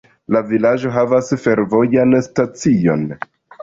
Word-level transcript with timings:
La 0.35 0.39
vilaĝo 0.53 0.93
havas 0.95 1.31
fervojan 1.45 2.19
stacion. 2.33 3.11